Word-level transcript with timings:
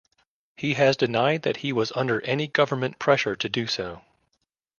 He 0.57 0.73
has 0.73 0.97
denied 0.97 1.43
that 1.43 1.57
he 1.57 1.71
was 1.71 1.91
under 1.95 2.21
any 2.21 2.47
government 2.47 2.97
pressure 2.97 3.35
to 3.35 3.47
do 3.47 3.67
so. 3.67 4.01